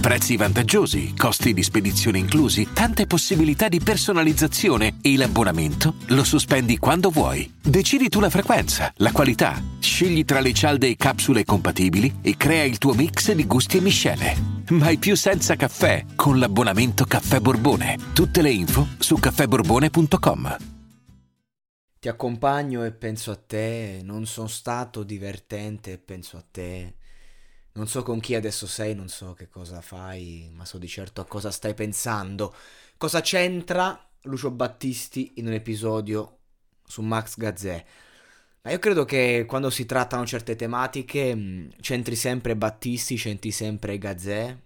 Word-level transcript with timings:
Prezzi 0.00 0.38
vantaggiosi, 0.38 1.14
costi 1.14 1.52
di 1.52 1.62
spedizione 1.62 2.16
inclusi, 2.16 2.68
tante 2.72 3.06
possibilità 3.06 3.68
di 3.68 3.80
personalizzazione 3.80 4.96
e 5.02 5.14
l'abbonamento 5.14 5.96
lo 6.06 6.24
sospendi 6.24 6.78
quando 6.78 7.10
vuoi. 7.10 7.52
Decidi 7.60 8.08
tu 8.08 8.18
la 8.18 8.30
frequenza, 8.30 8.90
la 8.96 9.12
qualità, 9.12 9.62
scegli 9.78 10.24
tra 10.24 10.40
le 10.40 10.54
cialde 10.54 10.88
e 10.88 10.96
capsule 10.96 11.44
compatibili 11.44 12.20
e 12.22 12.34
crea 12.38 12.64
il 12.64 12.78
tuo 12.78 12.94
mix 12.94 13.30
di 13.32 13.46
gusti 13.46 13.76
e 13.76 13.80
miscele. 13.82 14.34
Mai 14.70 14.96
più 14.96 15.14
senza 15.16 15.54
caffè 15.54 16.06
con 16.16 16.38
l'abbonamento 16.38 17.04
Caffè 17.04 17.38
Borbone. 17.38 17.98
Tutte 18.14 18.40
le 18.40 18.50
info 18.50 18.88
su 18.98 19.18
caffèborbone.com. 19.18 20.56
Ti 22.00 22.08
accompagno 22.08 22.84
e 22.86 22.92
penso 22.92 23.32
a 23.32 23.36
te, 23.36 24.00
non 24.02 24.24
sono 24.24 24.48
stato 24.48 25.02
divertente 25.02 25.92
e 25.92 25.98
penso 25.98 26.38
a 26.38 26.44
te. 26.50 26.94
Non 27.80 27.88
so 27.88 28.02
con 28.02 28.20
chi 28.20 28.34
adesso 28.34 28.66
sei, 28.66 28.94
non 28.94 29.08
so 29.08 29.32
che 29.32 29.48
cosa 29.48 29.80
fai, 29.80 30.50
ma 30.52 30.66
so 30.66 30.76
di 30.76 30.86
certo 30.86 31.22
a 31.22 31.24
cosa 31.24 31.50
stai 31.50 31.72
pensando. 31.72 32.54
Cosa 32.98 33.22
c'entra 33.22 34.06
Lucio 34.24 34.50
Battisti 34.50 35.32
in 35.36 35.46
un 35.46 35.54
episodio 35.54 36.40
su 36.84 37.00
Max 37.00 37.38
Gazzè? 37.38 37.84
Ma 38.60 38.70
io 38.70 38.78
credo 38.78 39.06
che 39.06 39.46
quando 39.48 39.70
si 39.70 39.86
trattano 39.86 40.26
certe 40.26 40.56
tematiche 40.56 41.34
mm, 41.34 41.68
c'entri 41.80 42.16
sempre 42.16 42.54
Battisti, 42.54 43.16
c'entri 43.16 43.50
sempre 43.50 43.96
Gazzè, 43.96 44.56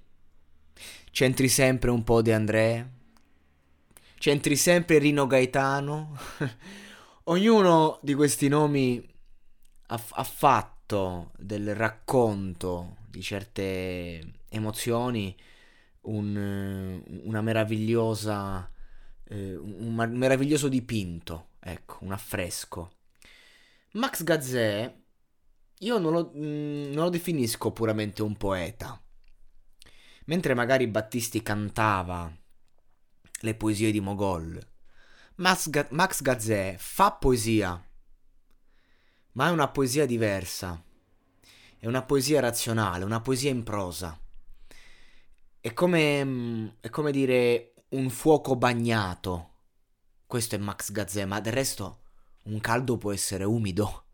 c'entri 1.12 1.48
sempre 1.48 1.90
un 1.92 2.02
po' 2.02 2.20
De 2.20 2.34
André, 2.34 2.90
c'entri 4.18 4.56
sempre 4.56 4.98
Rino 4.98 5.28
Gaetano. 5.28 6.18
Ognuno 7.30 8.00
di 8.02 8.14
questi 8.14 8.48
nomi 8.48 9.00
ha, 9.86 10.02
ha, 10.10 10.24
fatto 10.24 11.30
del 11.38 11.76
racconto 11.76 13.02
di 13.14 13.22
certe 13.22 14.40
emozioni 14.48 15.36
un, 16.02 17.02
una 17.22 17.40
meravigliosa, 17.40 18.68
eh, 19.28 19.54
un 19.56 19.94
meraviglioso 19.94 20.68
dipinto, 20.68 21.50
ecco, 21.60 21.98
un 22.00 22.12
affresco. 22.12 22.96
Max 23.92 24.24
Gazzè, 24.24 24.94
io 25.78 25.98
non 25.98 26.12
lo, 26.12 26.32
mm, 26.36 26.92
non 26.92 27.04
lo 27.04 27.10
definisco 27.10 27.72
puramente 27.72 28.22
un 28.22 28.36
poeta. 28.36 29.00
Mentre 30.26 30.54
magari 30.54 30.88
Battisti 30.88 31.42
cantava 31.42 32.34
le 33.40 33.54
poesie 33.54 33.92
di 33.92 34.00
Mogol, 34.00 34.58
Max, 35.36 35.68
Ga- 35.68 35.88
Max 35.90 36.22
Gazzè 36.22 36.76
fa 36.78 37.12
poesia, 37.12 37.82
ma 39.32 39.48
è 39.48 39.50
una 39.50 39.68
poesia 39.68 40.06
diversa. 40.06 40.82
È 41.84 41.86
una 41.86 42.02
poesia 42.02 42.40
razionale, 42.40 43.04
una 43.04 43.20
poesia 43.20 43.50
in 43.50 43.62
prosa. 43.62 44.18
È 45.60 45.74
come, 45.74 46.77
è 46.80 46.88
come 46.88 47.12
dire 47.12 47.74
un 47.90 48.08
fuoco 48.08 48.56
bagnato. 48.56 49.50
Questo 50.24 50.55
è 50.55 50.58
Max 50.58 50.90
Gazzè, 50.92 51.27
ma 51.27 51.40
del 51.40 51.52
resto 51.52 51.98
un 52.44 52.58
caldo 52.60 52.96
può 52.96 53.12
essere 53.12 53.44
umido 53.44 54.06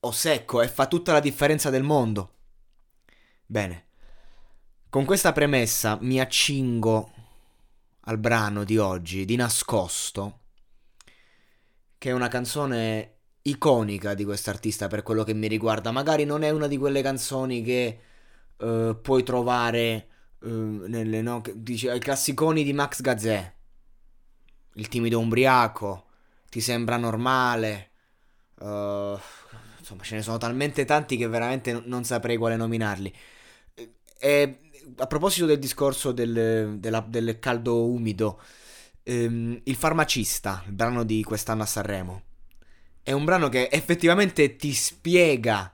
o 0.00 0.10
secco 0.12 0.62
e 0.62 0.68
fa 0.68 0.86
tutta 0.86 1.12
la 1.12 1.20
differenza 1.20 1.68
del 1.68 1.82
mondo. 1.82 2.36
Bene, 3.44 3.88
con 4.88 5.04
questa 5.04 5.32
premessa 5.32 5.98
mi 6.00 6.20
accingo 6.20 7.12
al 8.04 8.16
brano 8.16 8.64
di 8.64 8.78
oggi, 8.78 9.26
di 9.26 9.36
nascosto, 9.36 10.38
che 11.98 12.08
è 12.08 12.12
una 12.14 12.28
canzone 12.28 13.19
iconica 13.42 14.14
di 14.14 14.24
quest'artista 14.24 14.86
per 14.86 15.02
quello 15.02 15.24
che 15.24 15.34
mi 15.34 15.48
riguarda. 15.48 15.90
Magari 15.90 16.24
non 16.24 16.42
è 16.42 16.50
una 16.50 16.66
di 16.66 16.76
quelle 16.76 17.02
canzoni 17.02 17.62
che 17.62 17.98
uh, 18.56 19.00
puoi 19.00 19.22
trovare 19.22 20.08
uh, 20.40 20.48
nelle 20.86 21.22
no, 21.22 21.42
dice, 21.54 21.90
ai 21.90 22.00
classiconi 22.00 22.64
di 22.64 22.72
Max 22.72 23.00
Gazzè. 23.00 23.54
Il 24.74 24.88
timido 24.88 25.18
umbriaco, 25.18 26.06
ti 26.48 26.60
sembra 26.60 26.96
normale. 26.96 27.90
Uh, 28.60 29.18
insomma, 29.78 30.02
ce 30.02 30.16
ne 30.16 30.22
sono 30.22 30.38
talmente 30.38 30.84
tanti 30.84 31.16
che 31.16 31.26
veramente 31.26 31.82
non 31.84 32.04
saprei 32.04 32.36
quale 32.36 32.56
nominarli. 32.56 33.12
E 34.18 34.60
a 34.96 35.06
proposito 35.06 35.46
del 35.46 35.58
discorso 35.58 36.12
del, 36.12 36.76
della, 36.78 37.00
del 37.06 37.38
caldo 37.38 37.86
umido, 37.86 38.40
ehm, 39.02 39.60
Il 39.64 39.76
farmacista, 39.76 40.62
il 40.66 40.72
brano 40.72 41.04
di 41.04 41.22
quest'anno 41.22 41.62
a 41.62 41.66
Sanremo, 41.66 42.22
è 43.02 43.12
un 43.12 43.24
brano 43.24 43.48
che 43.48 43.68
effettivamente 43.70 44.56
ti 44.56 44.72
spiega 44.72 45.72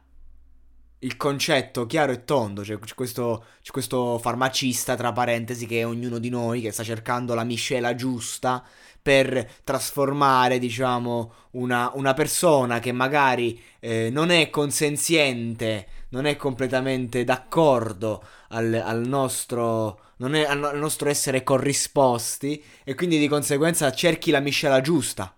il 1.01 1.17
concetto 1.17 1.87
chiaro 1.87 2.13
e 2.13 2.25
tondo. 2.25 2.65
Cioè, 2.65 2.79
c'è 2.79 2.95
questo, 2.95 3.45
c'è 3.63 3.71
questo 3.71 4.19
farmacista, 4.19 4.97
tra 4.97 5.13
parentesi, 5.13 5.67
che 5.67 5.81
è 5.81 5.87
ognuno 5.87 6.19
di 6.19 6.29
noi, 6.29 6.61
che 6.61 6.73
sta 6.73 6.83
cercando 6.83 7.35
la 7.35 7.45
miscela 7.45 7.95
giusta 7.95 8.65
per 9.01 9.49
trasformare, 9.63 10.59
diciamo, 10.59 11.33
una, 11.53 11.91
una 11.95 12.13
persona 12.15 12.81
che 12.81 12.93
magari 12.93 13.61
eh, 13.79 14.11
non 14.11 14.31
è 14.31 14.51
consenziente, 14.51 15.87
non 16.11 16.27
è 16.27 16.37
completamente 16.37 17.23
d'accordo 17.25 18.25
al, 18.49 18.75
al 18.75 19.07
nostro 19.07 20.01
non 20.19 20.35
è 20.35 20.45
al, 20.45 20.65
al 20.65 20.79
nostro 20.79 21.11
essere 21.11 21.43
corrisposti 21.43 22.63
e 22.85 22.95
quindi 22.95 23.19
di 23.19 23.29
conseguenza 23.29 23.93
cerchi 23.93 24.31
la 24.31 24.41
miscela 24.41 24.81
giusta. 24.81 25.36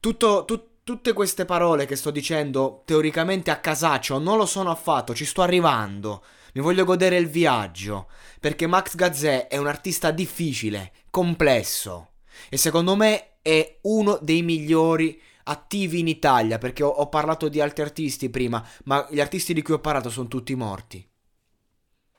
Tutto, 0.00 0.44
tu, 0.44 0.80
tutte 0.84 1.12
queste 1.12 1.44
parole 1.44 1.84
che 1.84 1.96
sto 1.96 2.10
dicendo 2.10 2.82
teoricamente 2.84 3.50
a 3.50 3.58
casaccio 3.58 4.18
non 4.18 4.36
lo 4.36 4.46
sono 4.46 4.70
affatto, 4.70 5.14
ci 5.14 5.24
sto 5.24 5.42
arrivando. 5.42 6.22
Mi 6.54 6.62
voglio 6.62 6.84
godere 6.84 7.16
il 7.16 7.28
viaggio, 7.28 8.08
perché 8.40 8.66
Max 8.66 8.94
Gazzè 8.94 9.48
è 9.48 9.56
un 9.56 9.66
artista 9.66 10.10
difficile, 10.10 10.92
complesso 11.10 12.12
e 12.48 12.56
secondo 12.56 12.94
me 12.94 13.38
è 13.42 13.78
uno 13.82 14.18
dei 14.22 14.42
migliori 14.42 15.20
attivi 15.44 16.00
in 16.00 16.08
Italia, 16.08 16.58
perché 16.58 16.82
ho, 16.82 16.88
ho 16.88 17.08
parlato 17.08 17.48
di 17.48 17.60
altri 17.60 17.82
artisti 17.82 18.28
prima, 18.30 18.64
ma 18.84 19.06
gli 19.10 19.20
artisti 19.20 19.54
di 19.54 19.62
cui 19.62 19.74
ho 19.74 19.80
parlato 19.80 20.10
sono 20.10 20.28
tutti 20.28 20.54
morti. 20.54 21.06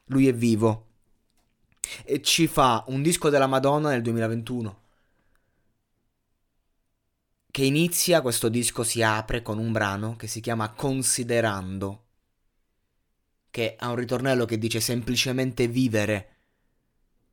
Lui 0.05 0.27
è 0.27 0.33
vivo 0.33 0.87
e 2.03 2.21
ci 2.21 2.47
fa 2.47 2.83
un 2.87 3.01
disco 3.01 3.29
della 3.29 3.47
Madonna 3.47 3.89
nel 3.89 4.01
2021 4.01 4.78
che 7.51 7.63
inizia, 7.63 8.21
questo 8.21 8.47
disco 8.47 8.83
si 8.83 9.01
apre 9.01 9.41
con 9.41 9.57
un 9.57 9.71
brano 9.71 10.15
che 10.15 10.27
si 10.27 10.39
chiama 10.39 10.69
Considerando, 10.73 12.05
che 13.49 13.75
ha 13.77 13.89
un 13.89 13.95
ritornello 13.95 14.45
che 14.45 14.59
dice 14.59 14.79
semplicemente 14.79 15.67
vivere, 15.67 16.35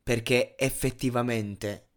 perché 0.01 0.57
effettivamente 0.57 1.89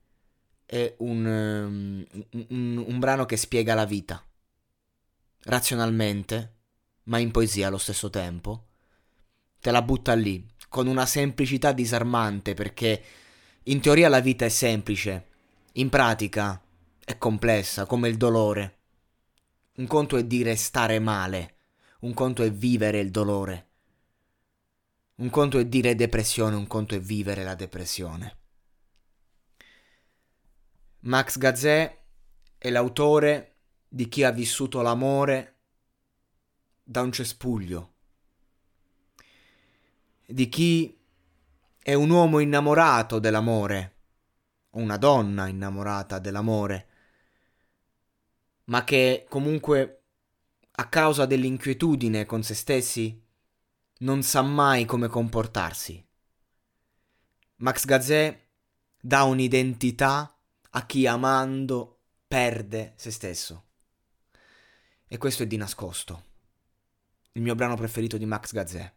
è 0.67 0.95
un, 0.99 1.25
um, 1.25 2.07
un, 2.49 2.85
un 2.87 2.99
brano 2.99 3.25
che 3.25 3.37
spiega 3.37 3.75
la 3.75 3.87
vita, 3.87 4.23
razionalmente, 5.45 6.57
ma 7.05 7.19
in 7.19 7.31
poesia 7.31 7.69
allo 7.69 7.79
stesso 7.79 8.11
tempo, 8.11 8.67
te 9.59 9.71
la 9.71 9.83
butta 9.83 10.13
lì, 10.13 10.47
con 10.69 10.87
una 10.87 11.07
semplicità 11.07 11.73
disarmante, 11.73 12.53
perché 12.53 13.03
in 13.65 13.81
teoria 13.81 14.11
la 14.11 14.21
vita 14.21 14.45
è 14.45 14.51
semplice, 14.51 15.29
in 15.73 15.89
pratica 15.89 16.63
è 17.11 17.19
complessa 17.19 17.87
come 17.87 18.09
il 18.09 18.17
dolore. 18.17 18.79
Un 19.77 19.87
conto 19.87 20.17
è 20.17 20.25
dire 20.25 20.55
stare 20.55 21.01
male, 21.01 21.57
un 22.01 22.15
conto 22.15 22.45
è 22.45 22.53
vivere 22.53 23.01
il 23.01 23.11
dolore. 23.11 23.69
Un 25.17 25.29
conto 25.29 25.59
è 25.59 25.67
dire 25.67 25.97
depressione, 25.97 26.55
un 26.55 26.69
conto 26.69 26.95
è 26.95 27.01
vivere 27.01 27.43
la 27.43 27.57
depressione. 27.57 28.39
Max 31.01 31.37
Gazzè 31.37 31.99
è 32.57 32.71
l'autore 32.71 33.57
di 33.89 34.09
chi 34.09 34.23
ha 34.23 34.31
vissuto 34.31 34.81
l'amore 34.81 35.57
da 36.85 37.03
un 37.03 37.11
cespuglio, 37.11 37.95
di 40.27 40.49
chi 40.49 40.97
è 41.77 41.95
un 41.95 42.11
uomo 42.11 42.39
innamorato 42.39 43.19
dell'amore, 43.19 43.97
una 44.71 44.97
donna 44.97 45.49
innamorata 45.49 46.19
dell'amore, 46.19 46.90
ma 48.71 48.85
che 48.85 49.27
comunque 49.29 50.03
a 50.71 50.89
causa 50.89 51.27
dell'inquietudine 51.27 52.25
con 52.25 52.43
se 52.43 52.55
stessi 52.55 53.23
non 53.99 54.23
sa 54.23 54.43
mai 54.43 54.85
come 54.85 55.09
comportarsi. 55.09 56.03
Max 57.57 57.85
Gazzè 57.85 58.47
dà 58.99 59.25
un'identità 59.25 60.35
a 60.71 60.87
chi 60.87 61.07
amando 61.07 61.99
perde 62.27 62.95
se 62.97 63.11
stesso. 63.11 63.65
E 65.07 65.19
questo 65.19 65.43
è 65.43 65.47
di 65.47 65.57
nascosto. 65.57 66.29
Il 67.33 67.43
mio 67.43 67.57
brano 67.57 67.75
preferito 67.75 68.17
di 68.17 68.25
Max 68.25 68.53
Gazzè. 68.53 68.93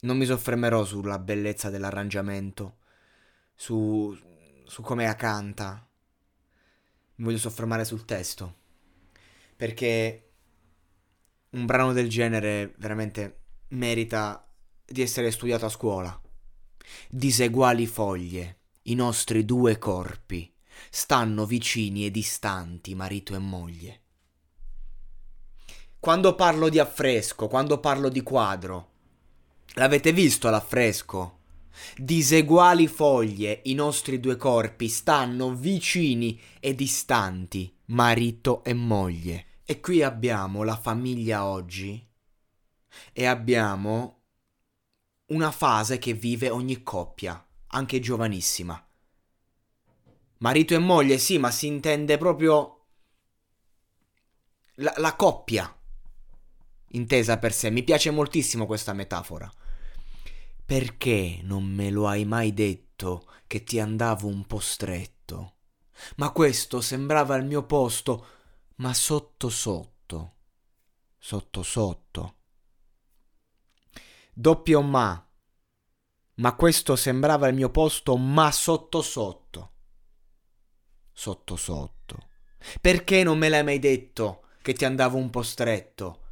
Non 0.00 0.16
mi 0.16 0.26
soffermerò 0.26 0.84
sulla 0.84 1.18
bellezza 1.18 1.70
dell'arrangiamento, 1.70 2.76
su, 3.54 4.16
su 4.66 4.82
come 4.82 5.12
canta. 5.16 5.87
Mi 7.18 7.24
voglio 7.24 7.38
soffermare 7.38 7.84
sul 7.84 8.04
testo. 8.04 8.54
Perché 9.56 10.30
un 11.50 11.66
brano 11.66 11.92
del 11.92 12.08
genere 12.08 12.74
veramente 12.78 13.40
merita 13.68 14.46
di 14.84 15.02
essere 15.02 15.30
studiato 15.30 15.66
a 15.66 15.70
scuola. 15.70 16.20
Diseguali 17.08 17.86
foglie, 17.86 18.58
i 18.82 18.94
nostri 18.94 19.44
due 19.44 19.78
corpi, 19.78 20.52
stanno 20.90 21.44
vicini 21.44 22.06
e 22.06 22.10
distanti 22.10 22.94
marito 22.94 23.34
e 23.34 23.38
moglie. 23.38 24.00
Quando 25.98 26.34
parlo 26.34 26.68
di 26.68 26.78
affresco, 26.78 27.48
quando 27.48 27.80
parlo 27.80 28.08
di 28.08 28.22
quadro, 28.22 28.90
l'avete 29.74 30.12
visto 30.12 30.48
l'affresco? 30.48 31.37
Diseguali 31.96 32.86
foglie, 32.86 33.60
i 33.64 33.74
nostri 33.74 34.20
due 34.20 34.36
corpi 34.36 34.88
stanno 34.88 35.54
vicini 35.54 36.40
e 36.60 36.74
distanti, 36.74 37.74
marito 37.86 38.62
e 38.64 38.74
moglie. 38.74 39.46
E 39.64 39.80
qui 39.80 40.02
abbiamo 40.02 40.62
la 40.62 40.76
famiglia 40.76 41.44
oggi 41.44 42.06
e 43.12 43.26
abbiamo 43.26 44.22
una 45.26 45.50
fase 45.50 45.98
che 45.98 46.14
vive 46.14 46.48
ogni 46.48 46.82
coppia, 46.82 47.46
anche 47.68 48.00
giovanissima. 48.00 48.82
Marito 50.38 50.74
e 50.74 50.78
moglie, 50.78 51.18
sì, 51.18 51.38
ma 51.38 51.50
si 51.50 51.66
intende 51.66 52.16
proprio 52.16 52.86
la, 54.76 54.94
la 54.96 55.16
coppia 55.16 55.72
intesa 56.92 57.38
per 57.38 57.52
sé. 57.52 57.70
Mi 57.70 57.82
piace 57.82 58.10
moltissimo 58.10 58.64
questa 58.64 58.92
metafora. 58.92 59.50
Perché 60.68 61.40
non 61.44 61.64
me 61.64 61.88
lo 61.88 62.06
hai 62.06 62.26
mai 62.26 62.52
detto 62.52 63.26
che 63.46 63.64
ti 63.64 63.80
andavo 63.80 64.26
un 64.26 64.44
po' 64.44 64.58
stretto? 64.58 65.54
Ma 66.16 66.30
questo 66.30 66.82
sembrava 66.82 67.36
il 67.36 67.46
mio 67.46 67.64
posto, 67.64 68.26
ma 68.74 68.92
sotto 68.92 69.48
sotto, 69.48 70.34
sotto 71.16 71.62
sotto. 71.62 72.36
Doppio 74.34 74.82
ma. 74.82 75.26
Ma 76.34 76.54
questo 76.54 76.96
sembrava 76.96 77.48
il 77.48 77.54
mio 77.54 77.70
posto, 77.70 78.18
ma 78.18 78.52
sotto 78.52 79.00
sotto. 79.00 79.72
Sotto 81.10 81.56
sotto. 81.56 82.28
Perché 82.82 83.22
non 83.22 83.38
me 83.38 83.48
l'hai 83.48 83.64
mai 83.64 83.78
detto 83.78 84.48
che 84.60 84.74
ti 84.74 84.84
andavo 84.84 85.16
un 85.16 85.30
po' 85.30 85.40
stretto? 85.40 86.27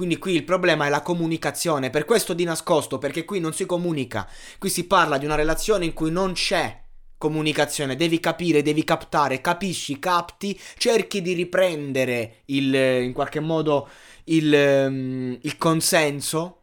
Quindi 0.00 0.16
qui 0.16 0.32
il 0.32 0.44
problema 0.44 0.86
è 0.86 0.88
la 0.88 1.02
comunicazione, 1.02 1.90
per 1.90 2.06
questo 2.06 2.32
di 2.32 2.44
nascosto, 2.44 2.96
perché 2.96 3.26
qui 3.26 3.38
non 3.38 3.52
si 3.52 3.66
comunica, 3.66 4.26
qui 4.58 4.70
si 4.70 4.86
parla 4.86 5.18
di 5.18 5.26
una 5.26 5.34
relazione 5.34 5.84
in 5.84 5.92
cui 5.92 6.10
non 6.10 6.32
c'è 6.32 6.84
comunicazione, 7.18 7.96
devi 7.96 8.18
capire, 8.18 8.62
devi 8.62 8.82
captare, 8.82 9.42
capisci, 9.42 9.98
capti, 9.98 10.58
cerchi 10.78 11.20
di 11.20 11.34
riprendere 11.34 12.36
il, 12.46 12.74
in 12.74 13.12
qualche 13.12 13.40
modo 13.40 13.90
il, 14.24 14.54
ehm, 14.54 15.38
il 15.42 15.58
consenso 15.58 16.62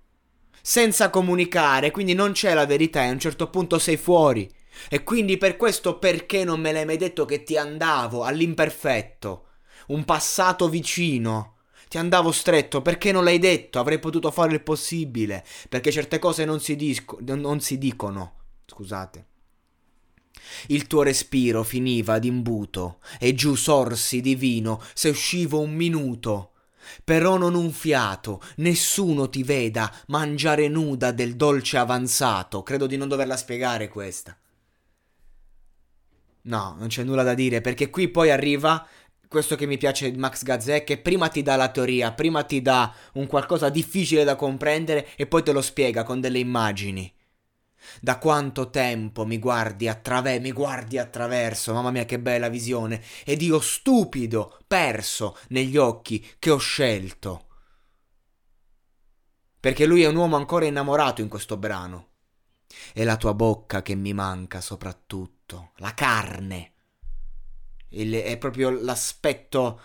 senza 0.60 1.12
comunicare, 1.12 1.92
quindi 1.92 2.16
non 2.16 2.32
c'è 2.32 2.56
la 2.56 2.66
verità 2.66 3.04
e 3.04 3.10
a 3.10 3.12
un 3.12 3.20
certo 3.20 3.52
punto 3.52 3.78
sei 3.78 3.98
fuori. 3.98 4.52
E 4.90 5.04
quindi 5.04 5.38
per 5.38 5.58
questo 5.58 6.00
perché 6.00 6.44
non 6.44 6.60
me 6.60 6.72
l'hai 6.72 6.86
mai 6.86 6.98
detto 6.98 7.26
che 7.26 7.44
ti 7.44 7.56
andavo 7.56 8.24
all'imperfetto, 8.24 9.46
un 9.90 10.06
passato 10.06 10.68
vicino? 10.70 11.57
Ti 11.88 11.98
andavo 11.98 12.32
stretto, 12.32 12.82
perché 12.82 13.12
non 13.12 13.24
l'hai 13.24 13.40
detto? 13.40 13.80
Avrei 13.80 14.00
potuto 14.00 14.30
fare 14.32 14.54
il 14.54 14.62
possibile, 14.62 15.46
perché 15.70 15.92
certe 15.92 16.20
cose 16.20 16.44
non 16.44 16.60
si, 16.60 16.76
disco, 16.76 17.18
non 17.22 17.62
si 17.62 17.78
dicono. 17.78 18.34
Scusate. 18.66 19.26
Il 20.68 20.88
tuo 20.88 21.04
respiro 21.04 21.64
finiva 21.64 22.20
d'imbuto, 22.20 23.00
e 23.20 23.34
giù 23.34 23.56
sorsi 23.56 24.22
di 24.22 24.36
vino 24.36 24.82
se 24.94 25.10
uscivo 25.10 25.60
un 25.60 25.74
minuto. 25.74 26.52
Però 27.04 27.38
non 27.38 27.54
un 27.54 27.72
fiato, 27.72 28.42
nessuno 28.58 29.30
ti 29.30 29.44
veda 29.44 29.94
mangiare 30.08 30.68
nuda 30.68 31.12
del 31.12 31.36
dolce 31.36 31.78
avanzato. 31.78 32.64
Credo 32.64 32.86
di 32.86 32.98
non 32.98 33.08
doverla 33.08 33.36
spiegare 33.36 33.88
questa. 33.90 34.38
No, 36.44 36.76
non 36.78 36.88
c'è 36.88 37.04
nulla 37.04 37.24
da 37.24 37.34
dire, 37.34 37.60
perché 37.60 37.90
qui 37.90 38.08
poi 38.08 38.32
arriva 38.32 38.88
questo 39.28 39.56
che 39.56 39.66
mi 39.66 39.78
piace 39.78 40.10
di 40.12 40.18
Max 40.18 40.44
Gazzè, 40.44 40.84
che 40.84 40.98
prima 40.98 41.28
ti 41.28 41.42
dà 41.42 41.56
la 41.56 41.70
teoria, 41.70 42.14
prima 42.14 42.44
ti 42.44 42.62
dà 42.62 42.94
un 43.14 43.28
qualcosa 43.28 43.70
difficile 43.70 44.24
da 44.24 44.36
comprendere 44.36 45.10
e 45.16 45.28
poi 45.28 45.44
te 45.44 45.52
lo 45.52 45.62
spiega 45.62 46.04
con 46.04 46.22
delle 46.22 46.40
immagini. 46.40 47.14
Da 48.02 48.18
quanto 48.18 48.70
tempo 48.70 49.26
mi 49.26 49.38
guardi, 49.38 49.88
attraver- 49.88 50.42
mi 50.42 50.52
guardi 50.52 50.98
attraverso, 50.98 51.74
mamma 51.74 51.92
mia 51.92 52.06
che 52.06 52.20
bella 52.20 52.50
visione, 52.50 53.02
ed 53.26 53.42
io 53.42 53.60
stupido, 53.60 54.60
perso 54.68 55.38
negli 55.50 55.78
occhi 55.78 56.26
che 56.40 56.50
ho 56.50 56.58
scelto. 56.58 57.46
Perché 59.60 59.86
lui 59.86 60.04
è 60.04 60.08
un 60.08 60.16
uomo 60.16 60.36
ancora 60.36 60.66
innamorato 60.66 61.22
in 61.22 61.28
questo 61.28 61.58
brano. 61.58 62.06
E 62.94 63.04
la 63.04 63.18
tua 63.18 63.34
bocca 63.34 63.82
che 63.82 63.96
mi 63.96 64.14
manca 64.14 64.62
soprattutto, 64.62 65.72
la 65.78 65.94
carne 65.94 66.74
il, 67.90 68.14
è 68.14 68.38
proprio 68.38 68.70
l'aspetto 68.70 69.82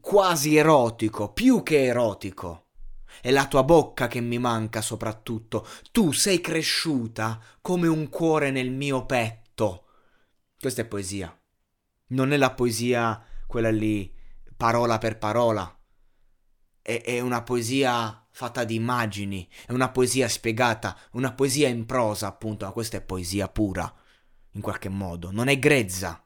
quasi 0.00 0.56
erotico, 0.56 1.32
più 1.32 1.62
che 1.62 1.84
erotico. 1.84 2.64
È 3.20 3.30
la 3.30 3.46
tua 3.46 3.64
bocca 3.64 4.08
che 4.08 4.20
mi 4.20 4.38
manca 4.38 4.82
soprattutto. 4.82 5.66
Tu 5.90 6.12
sei 6.12 6.40
cresciuta 6.40 7.40
come 7.60 7.88
un 7.88 8.08
cuore 8.08 8.50
nel 8.50 8.70
mio 8.70 9.06
petto. 9.06 9.84
Questa 10.58 10.82
è 10.82 10.86
poesia. 10.86 11.34
Non 12.08 12.32
è 12.32 12.36
la 12.36 12.52
poesia 12.52 13.24
quella 13.46 13.70
lì, 13.70 14.12
parola 14.56 14.98
per 14.98 15.18
parola. 15.18 15.70
È, 16.82 17.02
è 17.02 17.20
una 17.20 17.42
poesia 17.42 18.26
fatta 18.30 18.64
di 18.64 18.74
immagini, 18.74 19.48
è 19.66 19.72
una 19.72 19.88
poesia 19.88 20.28
spiegata, 20.28 20.96
una 21.12 21.32
poesia 21.32 21.68
in 21.68 21.86
prosa, 21.86 22.26
appunto, 22.26 22.66
ma 22.66 22.72
questa 22.72 22.98
è 22.98 23.02
poesia 23.02 23.48
pura, 23.48 23.92
in 24.52 24.60
qualche 24.60 24.90
modo. 24.90 25.30
Non 25.32 25.48
è 25.48 25.58
grezza, 25.58 26.22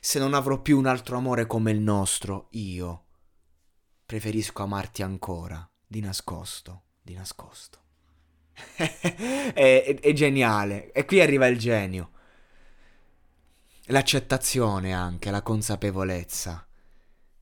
se 0.00 0.18
non 0.18 0.34
avrò 0.34 0.60
più 0.60 0.78
un 0.78 0.86
altro 0.86 1.16
amore 1.16 1.46
come 1.46 1.70
il 1.70 1.80
nostro, 1.80 2.48
io 2.50 3.04
preferisco 4.06 4.62
amarti 4.62 5.02
ancora, 5.02 5.68
di 5.86 6.00
nascosto, 6.00 6.82
di 7.02 7.14
nascosto. 7.14 7.80
è, 8.76 9.52
è, 9.52 10.00
è 10.00 10.12
geniale. 10.12 10.92
E 10.92 11.04
qui 11.04 11.20
arriva 11.20 11.46
il 11.46 11.58
genio. 11.58 12.10
L'accettazione 13.86 14.92
anche, 14.92 15.30
la 15.30 15.42
consapevolezza. 15.42 16.66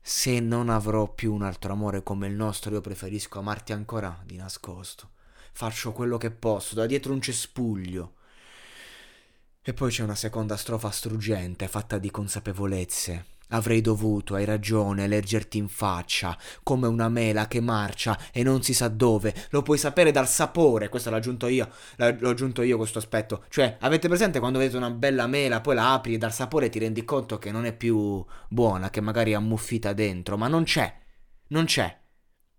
Se 0.01 0.39
non 0.39 0.69
avrò 0.69 1.11
più 1.11 1.33
un 1.33 1.41
altro 1.41 1.73
amore 1.73 2.03
come 2.03 2.27
il 2.27 2.33
nostro, 2.33 2.71
io 2.71 2.81
preferisco 2.81 3.39
amarti 3.39 3.73
ancora 3.73 4.21
di 4.23 4.35
nascosto. 4.35 5.11
Faccio 5.51 5.93
quello 5.93 6.17
che 6.17 6.29
posso, 6.31 6.75
da 6.75 6.85
dietro 6.85 7.13
un 7.13 7.21
cespuglio. 7.21 8.15
E 9.67 9.73
poi 9.73 9.89
c'è 9.89 10.03
una 10.03 10.13
seconda 10.13 10.57
strofa 10.57 10.91
struggente, 10.91 11.67
fatta 11.67 11.97
di 11.97 12.11
consapevolezze. 12.11 13.25
Avrei 13.49 13.81
dovuto, 13.81 14.35
hai 14.35 14.45
ragione, 14.45 15.07
leggerti 15.07 15.57
in 15.57 15.69
faccia, 15.69 16.37
come 16.61 16.85
una 16.85 17.09
mela 17.09 17.47
che 17.47 17.61
marcia 17.61 18.15
e 18.31 18.43
non 18.43 18.61
si 18.61 18.75
sa 18.75 18.89
dove. 18.89 19.33
Lo 19.49 19.63
puoi 19.63 19.79
sapere 19.79 20.11
dal 20.11 20.27
sapore, 20.27 20.87
questo 20.87 21.09
l'ho 21.09 21.15
aggiunto 21.15 21.47
io, 21.47 21.67
l'ho 21.95 22.29
aggiunto 22.29 22.61
io 22.61 22.77
questo 22.77 22.99
aspetto. 22.99 23.43
Cioè, 23.49 23.77
avete 23.79 24.07
presente 24.07 24.37
quando 24.37 24.59
vedete 24.59 24.77
una 24.77 24.91
bella 24.91 25.25
mela, 25.25 25.61
poi 25.61 25.73
la 25.73 25.93
apri 25.93 26.13
e 26.13 26.19
dal 26.19 26.31
sapore 26.31 26.69
ti 26.69 26.77
rendi 26.77 27.03
conto 27.03 27.39
che 27.39 27.49
non 27.49 27.65
è 27.65 27.73
più 27.73 28.23
buona, 28.47 28.91
che 28.91 29.01
magari 29.01 29.31
è 29.31 29.35
ammuffita 29.35 29.93
dentro, 29.93 30.37
ma 30.37 30.47
non 30.47 30.63
c'è. 30.63 30.95
Non 31.47 31.65
c'è. 31.65 32.04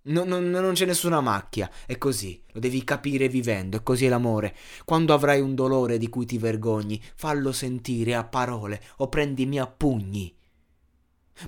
No, 0.09 0.23
no, 0.23 0.39
non 0.39 0.75
c'è 0.75 0.85
nessuna 0.85 1.21
macchia, 1.21 1.69
è 1.85 1.99
così, 1.99 2.41
lo 2.53 2.61
devi 2.61 2.85
capire 2.85 3.29
vivendo, 3.29 3.77
è 3.77 3.83
così 3.83 4.07
l'amore. 4.07 4.55
Quando 4.85 5.13
avrai 5.13 5.41
un 5.41 5.57
dolore 5.57 5.99
di 5.99 6.09
cui 6.09 6.27
ti 6.27 6.39
vergogni, 6.39 7.03
fallo 7.17 7.51
sentire 7.51 8.15
a 8.15 8.23
parole 8.23 8.81
o 8.99 9.09
prendimi 9.09 9.59
a 9.59 9.67
pugni. 9.67 10.33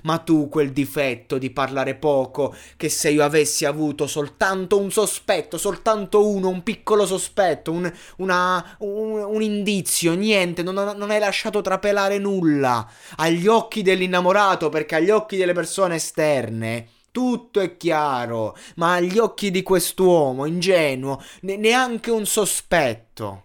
Ma 0.03 0.17
tu 0.17 0.49
quel 0.49 0.71
difetto 0.73 1.37
di 1.37 1.51
parlare 1.51 1.95
poco, 1.95 2.53
che 2.75 2.89
se 2.89 3.09
io 3.11 3.23
avessi 3.23 3.63
avuto 3.63 4.07
soltanto 4.07 4.77
un 4.77 4.91
sospetto, 4.91 5.57
soltanto 5.57 6.27
uno, 6.27 6.49
un 6.49 6.61
piccolo 6.61 7.05
sospetto, 7.05 7.71
un, 7.71 7.91
una, 8.17 8.75
un, 8.79 9.23
un 9.23 9.41
indizio, 9.41 10.15
niente, 10.15 10.63
non, 10.63 10.75
non 10.75 11.09
hai 11.09 11.19
lasciato 11.19 11.61
trapelare 11.61 12.17
nulla 12.17 12.87
agli 13.15 13.47
occhi 13.47 13.81
dell'innamorato, 13.83 14.67
perché 14.67 14.95
agli 14.95 15.09
occhi 15.09 15.37
delle 15.37 15.53
persone 15.53 15.95
esterne 15.95 16.89
tutto 17.11 17.59
è 17.59 17.77
chiaro, 17.77 18.55
ma 18.75 18.93
agli 18.93 19.17
occhi 19.17 19.51
di 19.51 19.63
quest'uomo 19.63 20.45
ingenuo 20.45 21.21
ne- 21.41 21.57
neanche 21.57 22.11
un 22.11 22.25
sospetto. 22.25 23.43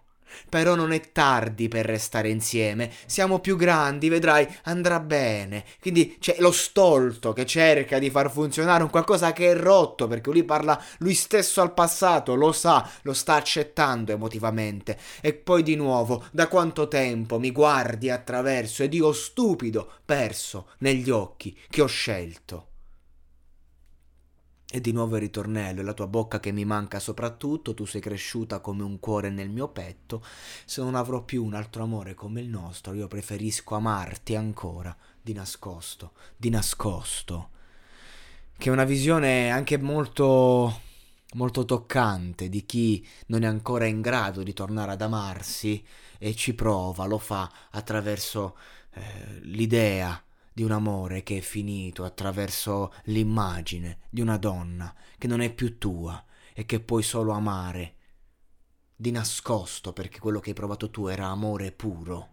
Però 0.49 0.75
non 0.75 0.92
è 0.92 1.12
tardi 1.12 1.68
per 1.68 1.87
restare 1.87 2.28
insieme. 2.28 2.90
Siamo 3.06 3.38
più 3.38 3.56
grandi, 3.56 4.09
vedrai, 4.09 4.47
andrà 4.64 5.00
bene. 5.00 5.64
Quindi 5.80 6.16
c'è 6.18 6.37
lo 6.38 6.52
stolto 6.52 7.33
che 7.33 7.47
cerca 7.47 7.99
di 7.99 8.11
far 8.11 8.30
funzionare 8.30 8.83
un 8.83 8.90
qualcosa 8.90 9.33
che 9.33 9.50
è 9.50 9.56
rotto, 9.56 10.06
perché 10.06 10.30
lui 10.30 10.44
parla 10.44 10.80
lui 10.99 11.14
stesso 11.14 11.61
al 11.61 11.73
passato, 11.73 12.35
lo 12.35 12.52
sa, 12.52 12.88
lo 13.02 13.12
sta 13.12 13.35
accettando 13.35 14.12
emotivamente. 14.12 14.99
E 15.21 15.35
poi 15.35 15.62
di 15.62 15.76
nuovo, 15.76 16.25
da 16.33 16.49
quanto 16.49 16.88
tempo 16.88 17.38
mi 17.38 17.50
guardi 17.50 18.11
attraverso 18.11 18.83
ed 18.83 18.94
io 18.94 19.12
stupido, 19.12 19.90
perso 20.04 20.71
negli 20.78 21.11
occhi 21.11 21.56
che 21.68 21.83
ho 21.83 21.87
scelto. 21.87 22.71
E 24.75 24.81
di 24.81 24.90
nuovo 24.90 25.14
il 25.14 25.21
ritornello, 25.21 25.83
e 25.83 25.85
la 25.85 25.93
tua 25.93 26.09
bocca 26.09 26.40
che 26.40 26.50
mi 26.50 26.64
manca 26.64 26.99
soprattutto, 26.99 27.75
tu 27.75 27.85
sei 27.85 28.00
cresciuta 28.00 28.59
come 28.59 28.83
un 28.83 28.99
cuore 28.99 29.31
nel 29.31 29.49
mio 29.49 29.69
petto, 29.69 30.21
se 30.64 30.83
non 30.83 30.97
avrò 30.97 31.23
più 31.23 31.45
un 31.45 31.54
altro 31.54 31.85
amore 31.85 32.14
come 32.14 32.40
il 32.40 32.49
nostro, 32.49 32.93
io 32.93 33.07
preferisco 33.07 33.76
amarti 33.76 34.35
ancora, 34.35 34.93
di 35.23 35.33
nascosto, 35.33 36.14
di 36.37 36.50
nascosto. 36.50 37.50
Che 38.59 38.69
è 38.69 38.73
una 38.73 38.83
visione 38.83 39.52
anche 39.52 39.78
molto 39.78 40.81
molto 41.35 41.64
toccante 41.64 42.49
di 42.49 42.66
chi 42.66 43.07
non 43.26 43.45
è 43.45 43.47
ancora 43.47 43.87
in 43.87 44.00
grado 44.00 44.43
di 44.43 44.52
tornare 44.52 44.90
ad 44.90 45.02
amarsi 45.02 45.85
e 46.19 46.35
ci 46.35 46.52
prova, 46.52 47.04
lo 47.04 47.19
fa 47.19 47.49
attraverso 47.71 48.57
eh, 48.90 49.38
l'idea 49.43 50.21
di 50.54 50.62
un 50.62 50.70
amore 50.70 51.25
che 51.25 51.38
è 51.38 51.40
finito 51.40 52.04
attraverso 52.04 52.94
l'immagine 53.06 53.99
di 54.08 54.20
una 54.20 54.38
donna 54.38 54.94
che 55.18 55.26
non 55.26 55.40
è 55.40 55.52
più 55.52 55.78
tua 55.78 56.25
e 56.54 56.64
che 56.64 56.78
puoi 56.78 57.02
solo 57.02 57.32
amare 57.32 57.96
di 58.94 59.11
nascosto 59.11 59.92
perché 59.92 60.20
quello 60.20 60.38
che 60.38 60.50
hai 60.50 60.54
provato 60.54 60.90
tu 60.90 61.08
era 61.08 61.26
amore 61.26 61.73
puro. 61.73 62.28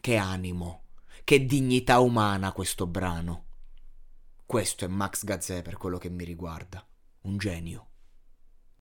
Che 0.00 0.16
animo, 0.16 0.84
che 1.22 1.44
dignità 1.44 1.98
umana 1.98 2.52
questo 2.52 2.86
brano. 2.86 3.44
Questo 4.46 4.86
è 4.86 4.88
Max 4.88 5.24
Gazzè 5.24 5.60
per 5.60 5.76
quello 5.76 5.98
che 5.98 6.08
mi 6.08 6.24
riguarda, 6.24 6.86
un 7.22 7.36
genio. 7.36 7.93